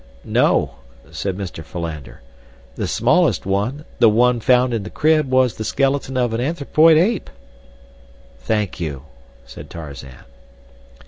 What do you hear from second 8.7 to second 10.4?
you," said Tarzan.